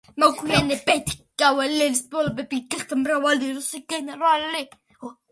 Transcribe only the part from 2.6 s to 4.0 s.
გახდა მრავალი რუსი